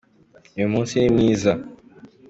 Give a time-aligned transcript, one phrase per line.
[0.57, 1.51] Uyu munsi ni mwiza.